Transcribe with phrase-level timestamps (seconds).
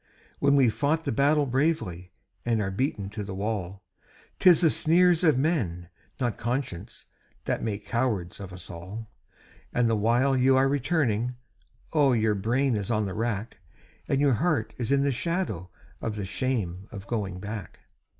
[0.39, 2.11] When we've fought the battle bravely
[2.43, 3.83] and are beaten to the wall,
[4.39, 5.89] 'Tis the sneers of men,
[6.19, 7.05] not conscience,
[7.45, 9.11] that make cowards of us all;
[9.71, 11.35] And the while you are returning,
[11.93, 12.13] oh!
[12.13, 13.59] your brain is on the rack,
[14.07, 15.69] And your heart is in the shadow
[16.01, 17.81] of the shame of going back.